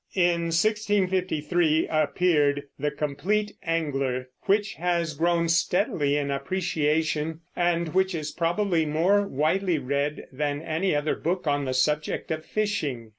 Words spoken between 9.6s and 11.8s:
read than any other book on the